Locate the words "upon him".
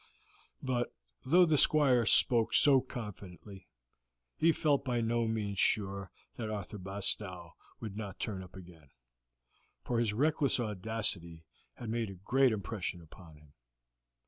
12.99-13.53